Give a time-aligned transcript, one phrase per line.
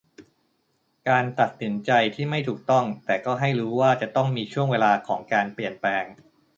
[1.09, 6.05] การตัดสินใจที่ไม่ถูกต้อง แต่ก็ให้รู้ว่าจะต้องมีช่วงเวลาของการเปลี่ยนแปลง